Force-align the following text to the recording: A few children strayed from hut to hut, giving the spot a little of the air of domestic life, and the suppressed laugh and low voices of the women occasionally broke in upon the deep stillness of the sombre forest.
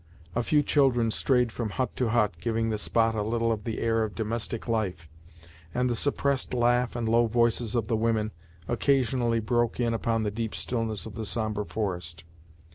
A 0.33 0.41
few 0.41 0.63
children 0.63 1.11
strayed 1.11 1.51
from 1.51 1.69
hut 1.77 1.95
to 1.97 2.09
hut, 2.09 2.33
giving 2.41 2.71
the 2.71 2.79
spot 2.79 3.13
a 3.13 3.21
little 3.21 3.51
of 3.51 3.65
the 3.65 3.77
air 3.77 4.01
of 4.03 4.15
domestic 4.15 4.67
life, 4.67 5.07
and 5.75 5.87
the 5.91 5.95
suppressed 5.95 6.55
laugh 6.55 6.95
and 6.95 7.07
low 7.07 7.27
voices 7.27 7.75
of 7.75 7.87
the 7.87 7.95
women 7.95 8.31
occasionally 8.67 9.39
broke 9.39 9.79
in 9.79 9.93
upon 9.93 10.23
the 10.23 10.31
deep 10.31 10.55
stillness 10.55 11.05
of 11.05 11.13
the 11.13 11.23
sombre 11.27 11.67
forest. 11.67 12.23